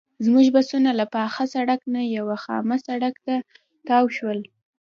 [0.25, 3.35] زموږ بسونه له پاخه سړک نه یوه خامه سړک ته
[3.87, 4.39] تاو شول.